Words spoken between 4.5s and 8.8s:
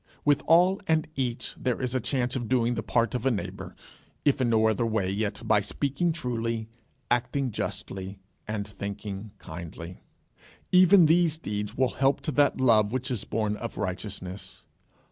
other way yet by speaking truly, acting justly, and